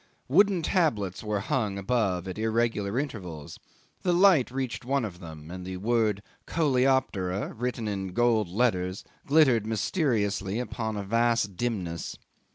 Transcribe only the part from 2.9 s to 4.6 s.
intervals. The light